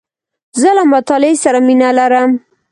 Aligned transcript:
زه 0.59 0.69
له 0.77 0.83
مطالعې 0.93 1.35
سره 1.43 1.59
مینه 1.67 1.89
لرم. 1.97 2.31